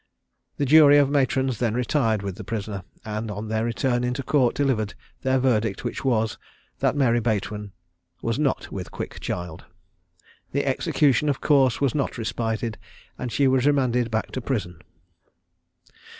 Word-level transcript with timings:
The 0.57 0.65
jury 0.65 0.97
of 0.97 1.11
matrons 1.11 1.59
then 1.59 1.75
retired 1.75 2.23
with 2.23 2.35
the 2.35 2.43
prisoner, 2.43 2.81
and 3.05 3.29
on 3.29 3.49
their 3.49 3.63
return 3.63 4.03
into 4.03 4.23
court 4.23 4.55
delivered 4.55 4.95
their 5.21 5.37
verdict, 5.37 5.83
which 5.83 6.03
was, 6.03 6.39
that 6.79 6.95
Mary 6.95 7.19
Bateman 7.19 7.71
is 8.23 8.39
not 8.39 8.71
with 8.71 8.89
quick 8.89 9.19
child. 9.19 9.65
The 10.53 10.65
execution 10.65 11.29
of 11.29 11.39
course 11.39 11.79
was 11.79 11.93
not 11.93 12.17
respited, 12.17 12.79
and 13.19 13.31
she 13.31 13.47
was 13.47 13.67
remanded 13.67 14.09
back 14.09 14.31
to 14.31 14.41
prison. 14.41 14.79